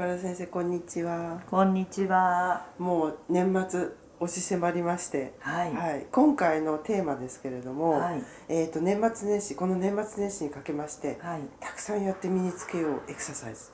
[0.00, 2.64] 宝田先生こんにちはこんにちは。
[2.78, 3.88] もう年末
[4.18, 5.74] 押し迫りましてはい。
[5.74, 8.22] はい、今回のテーマですけれども、はい。
[8.48, 11.42] えー、と年末年始この年末年始にかけましてはい。
[11.60, 13.72] たくさんやって身につけようエクササイズ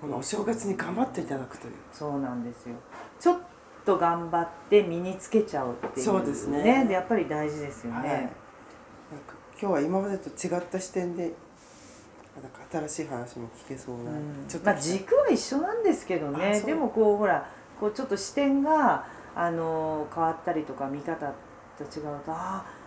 [0.00, 2.74] このお正月に頑張っていただくというそうなんですよ。
[3.20, 3.38] ちょっ
[3.84, 8.32] と頑張って身につけちゃうっていう、そうですねでやっぱり大事ですよはい、なんかね。
[9.62, 11.32] 今日は今までと違った視点で
[12.36, 14.46] なんか新しい話も聞けそうな、うん。
[14.48, 16.60] ちょっとまあ軸は一緒なんですけどあね。
[16.60, 21.32] でもこうほらこうちょっと視点があの変わったりとか見方
[21.78, 22.80] と違うとああ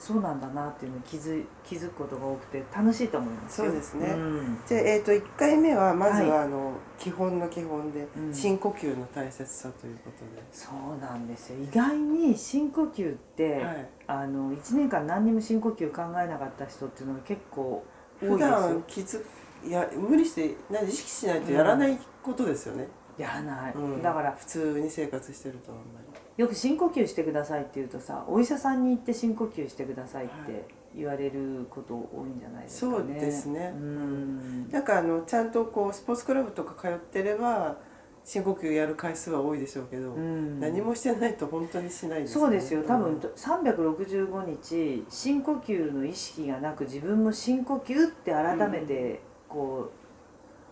[0.00, 3.66] そうなんだなっていうのに気づ気づくことが多くて楽しいと思いますよ。
[3.66, 4.06] そうですね。
[4.14, 4.58] ん。
[4.66, 6.30] じゃあ、えー、と1回目はまずはい。
[6.30, 8.34] はあの、基本の基本でうん。
[8.34, 11.62] 深呼吸の大切さということで、そうなんですよ。
[11.62, 17.84] 意外に深呼吸って、はい、あの1年間何にも深呼吸考えなかった人っていうのが結構
[18.20, 19.22] 普段気づ
[19.64, 24.02] いや無理して何意識しないとやらないことですよね、やらない、うん。
[24.02, 26.20] だから普通に生活してるとあんまり。
[26.36, 30.46] よく深呼吸してくださいって言うとさお医者さんに行って深呼吸してくださいっはい。
[30.46, 30.64] て
[30.96, 32.98] 言われること多いんじゃないですかね。
[32.98, 33.72] そうですね。
[33.76, 34.68] うん。
[34.70, 37.76] なんかあのちゃんとこうスポーツクラブとか通ってれば
[38.24, 40.60] 深呼吸やる回数は多いでしょうけど、うん。
[40.60, 42.82] 何もしてないと本当にしないですそうですよ。
[42.84, 43.18] 多分うん。
[43.18, 49.90] 365日深呼吸の意識がなく自分も深呼吸って改めてこ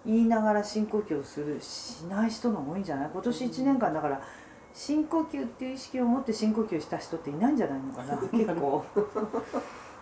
[0.05, 3.11] う言いながら深呼吸をするしない人の多いんじゃない？
[3.13, 4.21] 今年1年間だから
[4.73, 8.17] 深呼吸っていう意識を持って深呼吸した人っていないんじゃないのかな？
[8.19, 8.85] 結構。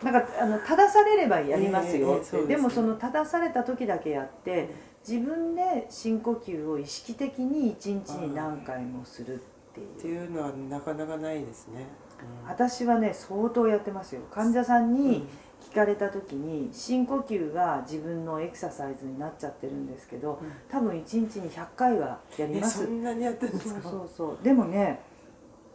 [0.03, 2.09] なんかあの正されればやりますよ。
[2.09, 2.57] って、ええええそうですね。
[2.57, 4.69] でもその正された時だけやって
[5.07, 9.39] 自分で深呼吸を意識的に1日に何回もするっ
[9.75, 9.87] ていう。
[9.87, 11.87] っていうのはなかなかないですね、
[12.43, 12.49] うん。
[12.49, 14.23] 私はね相当やってますよ。
[14.31, 15.27] 患者さんに
[15.61, 20.53] 聞かれた時に深呼吸が自分のエクササイズになっちゃってるんですけどうん。
[20.69, 22.85] 多分1日に100回はやりえます。
[22.85, 23.83] そんなにやってるんですか？
[23.83, 24.45] そうそうそう。
[24.45, 25.01] でもね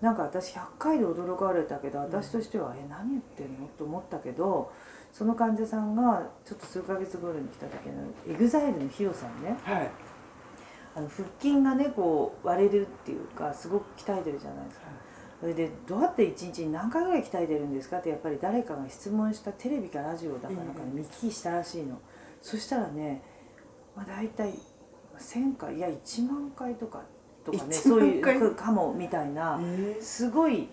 [0.02, 4.72] なんか私100回で驚かれたけど私としては「え何言ってんの?」と思ったけど
[5.12, 9.58] その患者さんがちょっと数ヶ月後に来た時の EXILE のヒロさんね。
[9.64, 9.92] はい。
[10.94, 14.86] あの腹筋がねこう割れるっていうかすごく鍛えてるじゃないですか。
[15.40, 22.00] それでどうやって一日に何回ぐらい鍛えてるんですかってやっぱり誰かが質問したテレビかラジオだかなんかで見聞きしたらしいの、
[22.44, 23.24] そしたらね、
[23.96, 24.54] まあ、大体
[25.18, 27.02] 1,000回いや1万回とか
[27.44, 30.70] とかね1そういうかもみたいなえすごい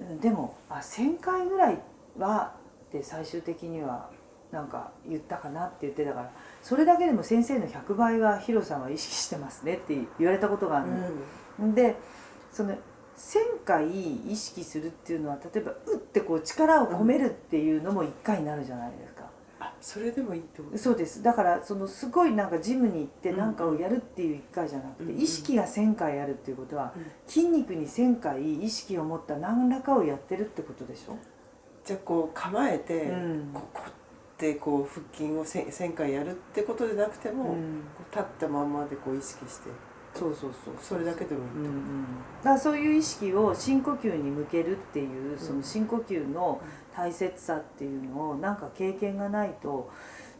[0.00, 1.78] うんでもあ1,000回ぐらい
[2.16, 2.54] は
[2.88, 4.10] って最終的には
[4.50, 6.32] なんか言ったかなって言ってたから
[6.62, 10.96] それだけでも先生の100倍はヒロさんは意識してますねって言われたことがあるの。
[11.60, 11.74] うん。
[11.74, 11.96] で
[12.50, 19.28] その1,000回意識するっていうのは例えばうってこう力を込めるっていうのも1回になるじゃないですか、
[19.58, 20.78] あそれでもいいってこと？
[20.78, 21.22] そうです。
[21.22, 23.36] だからそのすごいなんかジムに行ってうん。
[23.38, 27.04] 何かをやるっていう1回じゃなくて、うん意識が1,000回やるっていうことは、うん。
[27.26, 31.18] 筋肉に1,000回意識を持った何らかをやってるってことでしょ、
[31.88, 33.50] じゃあこう構えて、うん。
[33.54, 33.92] ここっ
[34.36, 37.56] てこう腹筋をせん1000回やるってことでなくても、
[38.12, 39.70] 立ったまんまでこう意識して
[40.14, 41.62] そうそうそうそれだけでもいいと、う。
[41.62, 42.04] んうん、
[42.42, 46.60] だからそういう意識を深呼吸に向けるっていうその深呼吸の
[46.94, 49.90] 大切さっていうのをなんか経験がないと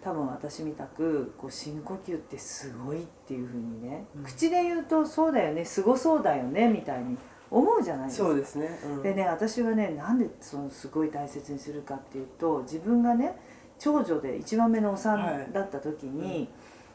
[0.05, 4.23] 多分私みたくこう深呼吸ってすごいっていうふうにね、うん。
[4.23, 7.17] 口で言うとそうだよねすごそうだよねみたいに
[7.51, 8.29] 思うじゃないですか。
[8.29, 9.03] そうですね、うん。
[9.03, 13.37] でね私はねなんでそのすごい大切にするかっていうと自分がね
[13.79, 16.49] 長女で一番目のお産はいだった時に、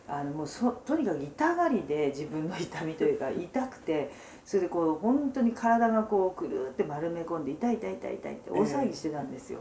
[0.08, 4.12] あのもうそとにかく痛がりで自分の痛みというか 痛くて
[4.44, 9.59] それでこう本当に体がこうくるって丸め込んで痛い痛い痛い痛いって大騒ぎしてたんですよ。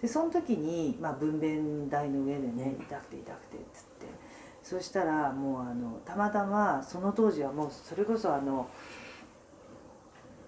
[0.00, 2.84] でその時に、まあ、分娩台の上でねうん。
[2.84, 4.06] 痛くて痛くてっつって。
[4.62, 8.66] そしたらもうあのたまたまその当時はもうそれこそあの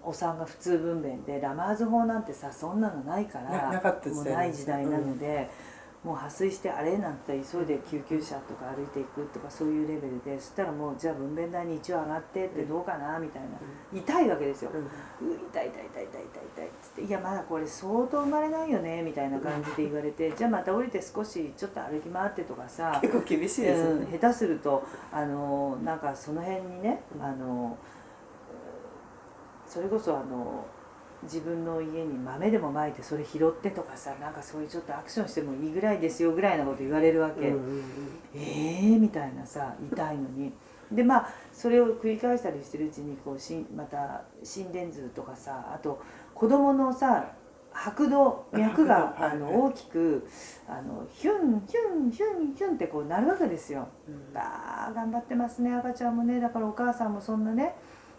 [0.03, 5.49] お産が普通分娩でラマーズ法なんてさそんなのないからななかったもうない時代なので、
[6.03, 13.49] もう破水してあれなんて急いで救急車とか歩いていくとかそういうレベルでそしたらもうじゃあ分娩台に一応上がってってどうかなみたいな、
[13.93, 14.71] 痛いわけですよ。
[14.73, 14.85] うん。
[14.85, 14.85] う
[15.51, 27.77] 痛い痛い痛い痛い痛い痛いっつって「いやまだこれ相当生まれないよね」みたいな感じで言われて「じゃあまた降りて少しちょっと歩き回って」とかさ結構厳しいですね、下手するとあのなんかその辺にね、うんあの
[29.69, 30.65] それこそあの
[31.23, 37.83] 自分の家に豆でもまいてそれ拾ってとかさなんかそういうちょっとアクションしてもいいぐらいですよぐらいなこと言われるわけ、うんうんうん。
[38.33, 40.53] えーみたいなさ痛いのに。
[40.91, 46.01] でまあそれを繰り返したりしてるうちにこうしんまた心電図とかさあと
[46.33, 47.31] 子供のさ
[47.71, 50.27] 拍動脈があの大きく
[50.67, 53.87] あのヒュンヒュンヒュンヒュンってこうなるわけですよ。
[54.07, 54.33] うん。
[54.33, 56.39] 頑張ってますね赤ちゃんもね。
[56.39, 57.75] だからお母さんもそんなね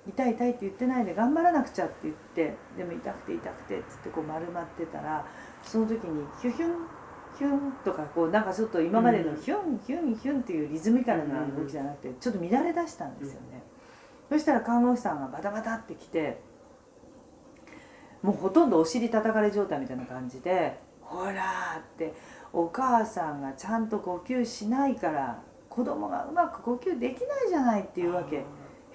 [0.08, 5.26] 痛い痛いって言ってないで頑張らなくちゃって言ってでも痛くて痛くてっつってこう丸まってたら
[5.62, 7.00] その時にヒュヒュン
[7.38, 13.62] ヒュンとかこうなんかちょっと今までのヒュンヒュンヒュンっていうリズミカルな動きじゃなくてちょっと乱れ出したんですよね。
[14.28, 16.40] そしたら看護師さんがバタバタって来て
[18.22, 22.14] もうほとんどお尻叩かれ状態みたいな感じで「ほら」って
[22.52, 28.44] お母さんがちゃんと呼吸しないから子供がうまく呼吸できないじゃないっていうわけ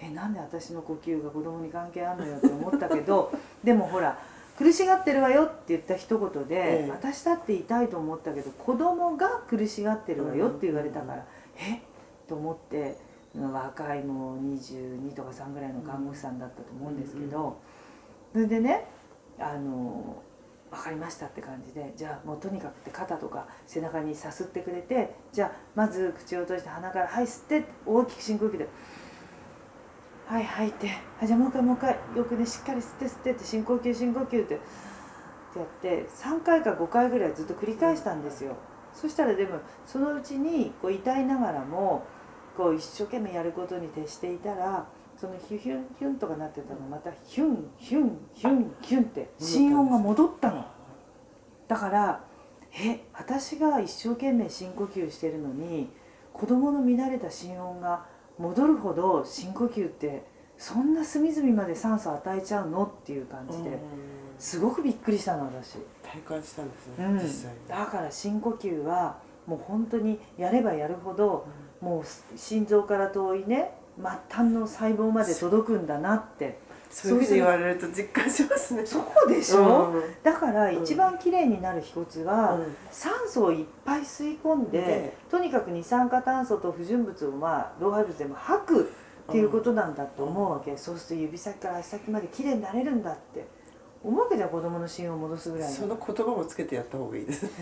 [0.02, 3.32] えなんで私の呼吸が子供に関係あるのよって思ったけど
[3.64, 4.18] でもほら
[4.58, 6.90] 苦しがってるわよって言った一言で、ええ。
[6.90, 11.26] 私だって痛いと思ったけど子供が苦しがってるわよって言われたから、
[11.58, 11.82] え？
[12.28, 12.98] と思って
[13.38, 17.58] 若いもう22とか3ぐらいの看護師さんだったと思うんですけど、
[18.32, 18.86] それでね
[19.38, 20.22] あの
[20.72, 28.68] 分かりましたって感じでじゃあもうとにかくって肩とか背中にさすってくれてじゃあまず口を閉じて鼻から「はい吸って」大きく深呼吸で
[30.28, 30.90] 「はい吐いて。
[31.22, 34.56] あじゃあもう一回もう一回よくねしっかり吸って吸って」って深呼吸深呼吸って。
[34.56, 34.60] って
[35.60, 38.56] やって3回か5回ぐらいずっと繰り返したんですよ。
[38.94, 42.04] そしたらでもそのうちにこう痛いながらも
[42.58, 44.88] こう一生懸命やることに徹していたら
[45.18, 50.66] そのヒュヒュンヒュンとかなってたのまたヒュンヒュンヒュンヒュンって心音が戻ったの。
[51.68, 52.24] だから
[52.74, 55.90] え私が一生懸命深呼吸してるのに
[56.34, 58.06] 子供の乱れた心音が
[58.38, 60.26] 戻るほど深呼吸って
[60.58, 63.80] そんな隅々まで酸素与えちゃうのっていう感じでうん
[64.38, 65.78] すごくびっくりしたの私。
[66.04, 67.14] 体感したんですね、うん。
[67.16, 67.60] 実際に。
[67.68, 69.18] だから深呼吸は
[69.48, 71.48] もう本当にやればやるほど
[71.80, 76.58] もう心臓から遠いね末端の細胞まで届くんだなって
[76.90, 78.86] そういうふうに言われると実感しますね。
[78.86, 80.02] そうでしょ、うん。
[80.24, 82.76] だから一番きれいになる秘訣は、うん。
[82.92, 88.82] 酸素をいっぱい吸い込んで、でとにかく二酸化炭素と不純物をまあ老廃物でも吐く
[89.30, 93.46] っていうことなんだと思うわけ、そうすると指先から足先まできれいになれるんだって。
[94.04, 95.68] 思うわけじゃん子供の心を戻すぐらい。
[95.68, 97.44] のその言葉もつけてやった方がいいです。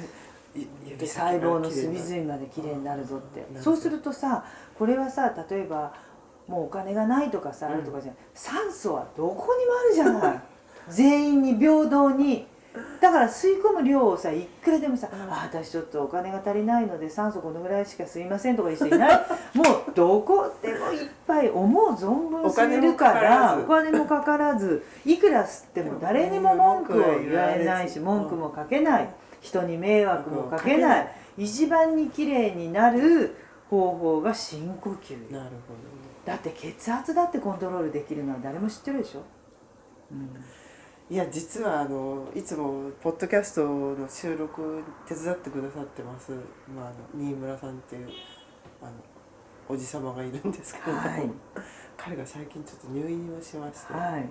[0.53, 3.45] ね細胞の隅々まできれいになるぞって。
[3.55, 4.43] うんそうするとさ
[4.77, 5.93] これはさ例えば
[6.47, 7.73] もうお金がないとかさ、うん。
[7.73, 8.19] あるとかじゃない。
[8.33, 10.41] 酸素はどこにもあるじゃない。
[10.89, 12.47] 全員に平等に。
[12.99, 15.31] だから吸い込む量をさいくらでもさ「うん。
[15.31, 19.25] あ私ちょっとお金が足りないので酸素このぐらいしか吸いません」とかいう人いない。
[19.53, 27.99] もうどこでもいっぱい思う存分吸えるからおお金もかからずいくら吸っても誰にも文句を言われないし。
[27.99, 29.09] 文句もかけない。
[29.39, 31.07] 人に迷惑もかけない。
[31.37, 33.35] 一番にきれいになる
[33.69, 35.31] 方法が深呼吸。
[35.31, 35.73] なるほ
[36.25, 39.23] だって血圧だってコントロールできるのは誰も知ってるでしょ、
[40.11, 40.33] うん。
[40.33, 40.39] ど
[41.09, 46.31] いや実はあのいつもポッドキャストの収録手伝ってくださってます、
[46.73, 48.09] まあ、あの新村さんっていう
[48.81, 48.91] あの
[49.67, 51.29] おじ様がいるんですけれども、はい。
[51.97, 54.29] 彼が最近ちょっと入院をしまして、はい。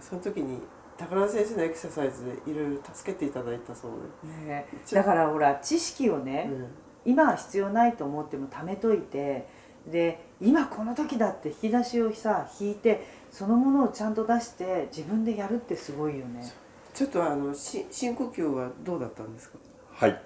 [0.00, 0.60] その時に
[0.96, 6.68] 宝田先生のエクササイズでいろいろ助けていただいたそうねちょだからほら知識をね、で、うん。
[7.04, 9.48] 今は必要ないと思っても貯めといて
[9.86, 16.52] で今この時だって引き出しをさ引いてそのものをちゃんと出して自分でやるってすごいよね
[16.94, 19.58] ちょっとあのし深呼吸はどうだったんですか？
[19.90, 20.22] はい。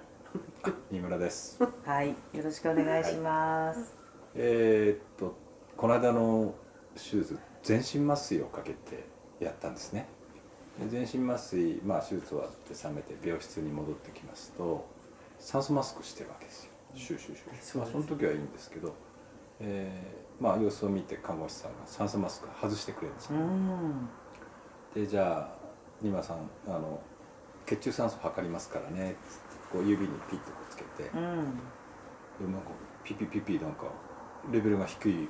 [0.63, 1.57] あ新村です。
[1.85, 3.95] はいよろしくお願いします、
[4.35, 5.35] えーっと
[5.75, 6.53] この間の
[6.95, 9.05] 手術全身麻酔をかけて
[9.39, 10.07] やったんですね。
[10.79, 14.87] で全身麻酔まあ手術終わって冷めて病室に戻ってきますと
[15.39, 16.71] 酸素マスクしてるわけですよ。
[16.95, 17.77] シューシューシューシュー。
[17.79, 18.95] まあその時はいいんですけど、
[19.59, 23.39] えーまあ様子を見て看護師さんが酸素マスク外してくれるんですよ。
[23.39, 24.09] うん。
[24.93, 25.49] でじゃあ
[25.99, 26.37] 新村さん
[26.67, 26.99] あの
[27.65, 31.09] 血中酸素測りますからねつってこう指にピッとこうつけて。
[31.09, 31.35] うん。
[32.39, 32.69] でなんか
[33.03, 33.85] ピピピピなんか
[34.51, 35.27] レベルが低いっ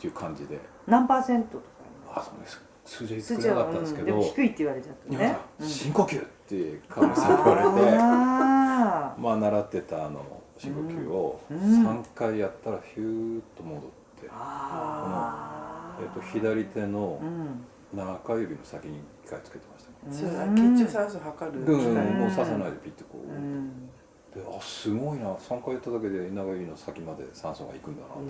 [0.00, 0.58] ていう感じで。
[0.86, 2.20] 何パーセントとか？
[2.20, 2.62] あそうです。
[2.86, 5.68] 数字は数作れなかったんですけど、でも低いって言われちゃったいやね、うん。
[5.68, 7.96] 深呼吸って看護師さんに言われて。
[8.00, 11.58] あ まあ習ってたあの深呼吸をうん。
[11.86, 13.82] 3回やったらヒューッと戻っ
[14.20, 17.64] てー、あーえっと左手のうん。
[17.96, 19.96] 中指の先に1回つけてましたね。
[20.12, 23.86] そうん血中酸素測るうん、もう刺さないでピッてこう、うん。
[24.34, 25.32] であすごいな。
[25.34, 28.20] 3回やっただけで中指の先まで酸素がいくんだなと、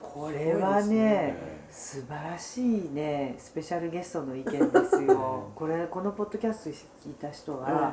[0.00, 1.36] これはね
[1.68, 3.34] 素晴らしいね。
[3.36, 4.58] スペシャルゲストの意見で
[4.88, 5.50] すよ。
[5.54, 7.92] これこのポッドキャスト聞いた人は、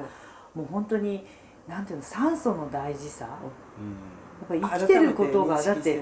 [0.54, 1.26] もう本当に
[1.68, 3.28] なんていうの酸素の大事さ
[3.80, 4.60] やうん。
[4.60, 5.98] っぱり生きてることがだって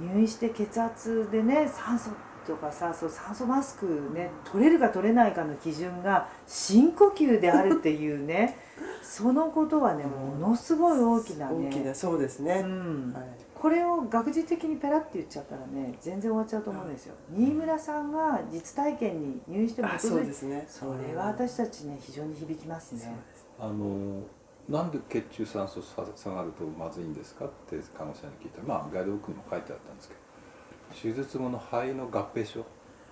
[0.00, 0.08] うん。
[0.14, 2.10] 入院して血圧でね酸素
[2.46, 8.56] とかさそう酸素マスクね取れるか取れないかの基準が深呼吸であるっていうね
[9.02, 13.12] そのことはねものすごい大きなね大きなそうですね、うん。
[13.14, 13.24] はい。
[13.54, 18.10] これを学術的にペラって言っちゃったらね全然終わっちゃうと思うんですよ、新村さん。
[18.10, 23.14] が実体験に入院して基あそうですねそれは私たちね非常に響きますね
[23.58, 24.22] あの
[24.70, 32.64] なんで血中酸素下がるとまずいんですかって看護師さんに聞いたらまあガイドブックにも書いてあったんですけど手術後の肺の合併症。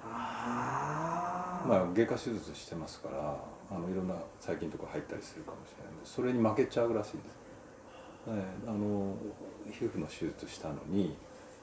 [0.04, 3.36] あまあ外科手術してますから
[3.70, 9.16] あのいろんな細菌とか入ったりするかもしれないんでそれに負けちゃうらしいんです、ね、あの
[9.70, 11.16] 皮膚の手術したのに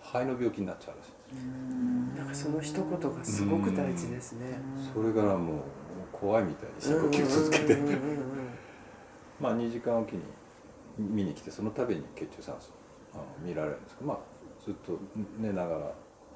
[0.03, 4.59] 肺の病気になっちゃうらしいなんかその一言がすごく大事ですね。
[4.93, 5.57] それからもう
[6.11, 7.75] 怖いみたいに深呼吸続けて
[9.39, 10.22] まあ2時間おきに
[10.98, 12.72] 見に来てその度に血中酸素
[13.13, 14.18] あの見られるんですけどまあ
[14.63, 15.00] ずっと
[15.39, 15.92] 寝ながら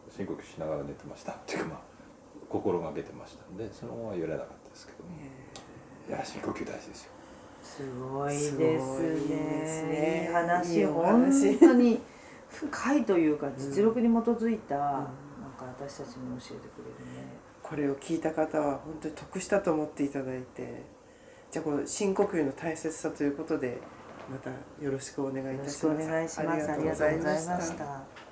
[0.09, 1.79] 深呼吸しながら寝てましたっていうかまあ
[2.49, 5.03] 心がけてましたんでそのまま揺れなかったですけど
[6.09, 7.11] いや深呼吸大事ですよ。
[7.61, 8.79] すごいですすごいで
[9.67, 9.89] すね。
[9.89, 10.75] ねいい話。
[10.75, 11.99] いいお本話当に
[12.49, 17.27] 深いというか実力に基づいた、なんか私たちに教えてくれるね。
[17.61, 20.83] これを聞いた方は本当に得したと思っていただいて
[21.51, 23.81] じゃあこの深呼吸の大切さということで
[24.29, 24.51] また
[24.83, 25.81] よろしくお願いいよろしたします。
[25.81, 26.49] くお願いします。
[26.49, 28.28] ありがとうございました